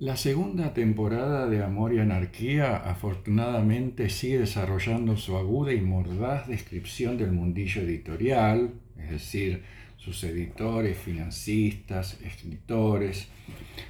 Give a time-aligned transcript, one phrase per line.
[0.00, 7.18] La segunda temporada de Amor y Anarquía afortunadamente sigue desarrollando su aguda y mordaz descripción
[7.18, 9.62] del mundillo editorial, es decir,
[9.98, 13.28] sus editores, financistas, escritores,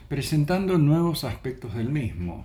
[0.09, 2.45] presentando nuevos aspectos del mismo,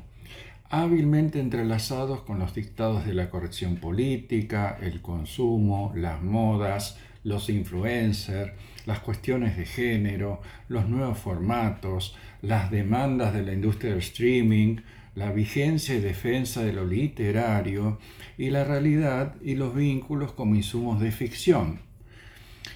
[0.69, 8.53] hábilmente entrelazados con los dictados de la corrección política, el consumo, las modas, los influencers,
[8.85, 14.77] las cuestiones de género, los nuevos formatos, las demandas de la industria del streaming,
[15.15, 17.99] la vigencia y defensa de lo literario
[18.37, 21.79] y la realidad y los vínculos como insumos de ficción.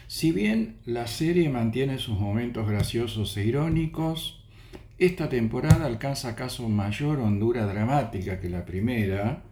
[0.08, 4.44] Si bien la serie mantiene sus momentos graciosos e irónicos,
[4.98, 9.44] esta temporada alcanza acaso mayor hondura dramática que la primera,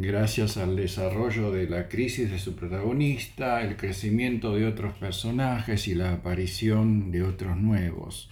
[0.00, 5.94] gracias al desarrollo de la crisis de su protagonista, el crecimiento de otros personajes y
[5.94, 8.30] la aparición de otros nuevos,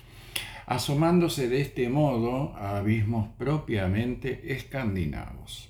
[0.66, 5.68] asomándose de este modo a abismos propiamente escandinavos.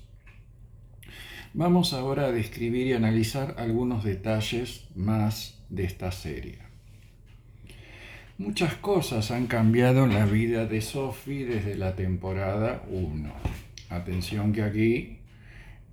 [1.55, 6.59] Vamos ahora a describir y analizar algunos detalles más de esta serie.
[8.39, 13.33] Muchas cosas han cambiado en la vida de Sophie desde la temporada 1.
[13.89, 15.19] Atención que aquí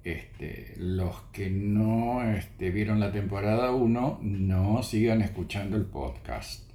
[0.04, 6.70] este, los que no este, vieron la temporada 1 no sigan escuchando el podcast.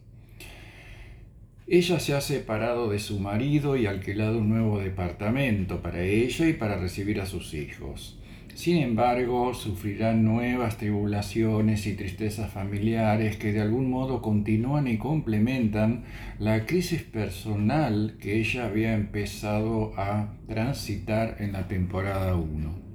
[1.66, 6.54] Ella se ha separado de su marido y alquilado un nuevo departamento para ella y
[6.54, 8.18] para recibir a sus hijos.
[8.54, 16.04] Sin embargo, sufrirá nuevas tribulaciones y tristezas familiares que de algún modo continúan y complementan
[16.38, 22.88] la crisis personal que ella había empezado a transitar en la temporada 1.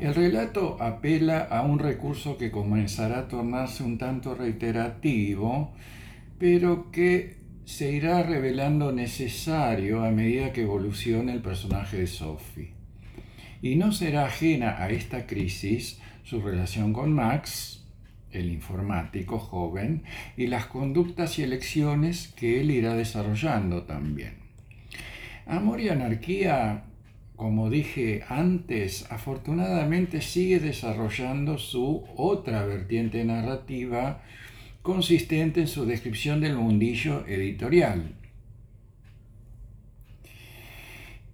[0.00, 5.72] El relato apela a un recurso que comenzará a tornarse un tanto reiterativo,
[6.38, 12.72] pero que se irá revelando necesario a medida que evolucione el personaje de Sophie.
[13.62, 17.86] Y no será ajena a esta crisis su relación con Max,
[18.32, 20.02] el informático joven,
[20.36, 24.34] y las conductas y elecciones que él irá desarrollando también.
[25.46, 26.84] Amor y anarquía
[27.36, 34.22] como dije antes, afortunadamente sigue desarrollando su otra vertiente narrativa
[34.82, 38.14] consistente en su descripción del mundillo editorial.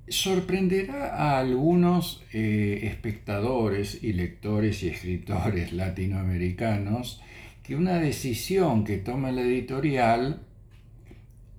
[0.09, 7.21] Sorprenderá a algunos eh, espectadores y lectores y escritores latinoamericanos
[7.63, 10.41] que una decisión que toma la editorial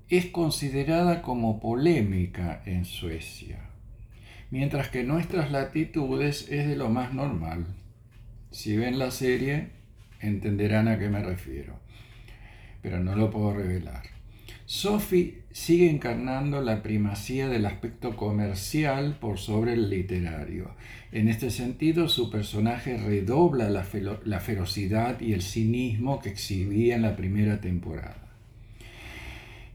[0.10, 3.71] es considerada como polémica en Suecia
[4.52, 7.66] mientras que nuestras latitudes es de lo más normal.
[8.52, 9.70] Si ven la serie,
[10.20, 11.80] entenderán a qué me refiero,
[12.82, 14.04] pero no lo puedo revelar.
[14.66, 20.76] Sophie sigue encarnando la primacía del aspecto comercial por sobre el literario.
[21.12, 27.18] En este sentido, su personaje redobla la, ferocidad y el cinismo que exhibía en la
[27.18, 28.31] primera temporada.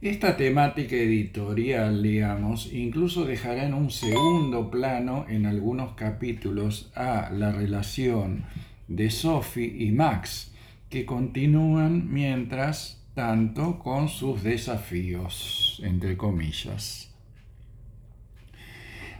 [0.07, 7.51] Esta temática editorial, digamos, incluso dejará en un segundo plano en algunos capítulos a la
[7.51, 8.45] relación
[8.87, 10.53] de Sophie y Max,
[10.91, 17.13] que continúan mientras tanto con sus desafíos, entre comillas.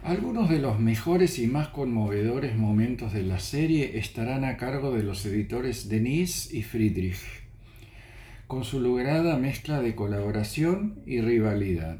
[0.03, 5.03] Algunos de los mejores y más conmovedores momentos de la serie estarán a cargo de
[5.03, 7.46] los editores Denise y Friedrich
[8.47, 11.99] con su lograda mezcla de colaboración y rivalidad.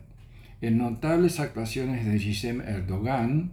[0.62, 3.52] En notables actuaciones de Gisem Erdogan,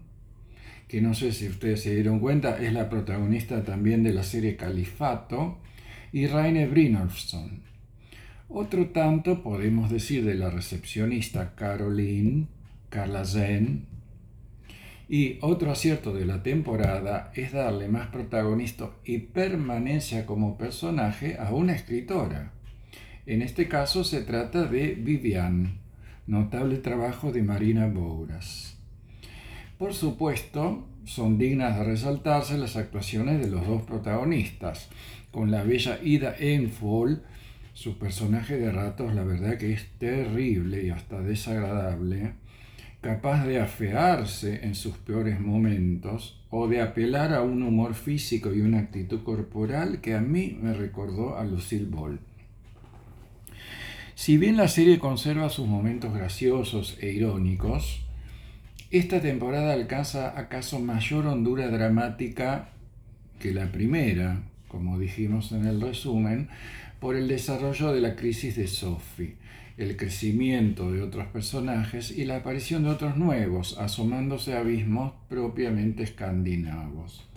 [0.88, 4.56] que no sé si ustedes se dieron cuenta, es la protagonista también de la serie
[4.56, 5.58] Califato,
[6.12, 7.62] y Raine Brynolfsson.
[8.48, 12.46] Otro tanto podemos decir de la recepcionista Caroline,
[12.88, 13.86] Carla Zen,
[15.08, 21.52] y otro acierto de la temporada es darle más protagonismo y permanencia como personaje a
[21.52, 22.52] una escritora.
[23.26, 25.78] En este caso se trata de Vivian,
[26.26, 28.76] notable trabajo de Marina Bouras.
[29.78, 34.90] Por supuesto, son dignas de resaltarse las actuaciones de los dos protagonistas,
[35.30, 37.22] con la bella Ida Enfol,
[37.72, 42.34] su personaje de ratos la verdad que es terrible y hasta desagradable,
[43.00, 48.60] capaz de afearse en sus peores momentos o de apelar a un humor físico y
[48.60, 52.20] una actitud corporal que a mí me recordó a Lucille Ball.
[54.24, 58.00] Si bien la serie conserva sus momentos graciosos e irónicos,
[58.90, 62.70] esta temporada alcanza acaso mayor hondura dramática
[63.38, 66.48] que la primera, como dijimos en el resumen,
[67.00, 69.36] por el desarrollo de la crisis de Sophie,
[69.76, 76.02] el crecimiento de otros personajes y la aparición de otros nuevos, asomándose a abismos propiamente
[76.02, 77.28] escandinavos.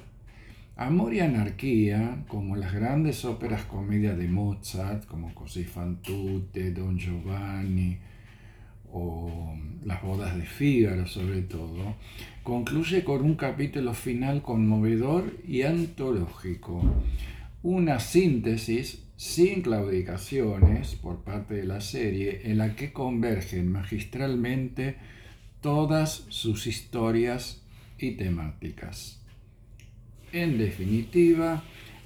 [0.79, 6.99] Amor y anarquía, como las grandes óperas comedias de Mozart, como Così fan tutte, Don
[6.99, 7.97] Giovanni
[8.91, 11.95] o Las bodas de Fígaro sobre todo,
[12.43, 16.83] concluye con un capítulo final conmovedor y antológico,
[17.63, 24.97] una síntesis sin claudicaciones por parte de la serie en la que convergen magistralmente
[25.59, 27.63] todas sus historias
[27.97, 29.23] y temáticas.
[30.39, 31.63] En definitiva,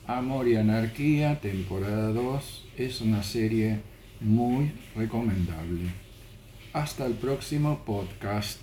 [0.07, 3.81] Amor y Anarquía, temporada 2, es una serie
[4.22, 5.89] muy recomendable.
[6.72, 8.62] Hasta el próximo podcast.